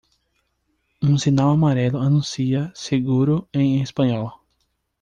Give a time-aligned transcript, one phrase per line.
[1.03, 4.33] Um sinal amarelo anuncia seguro em espanhol.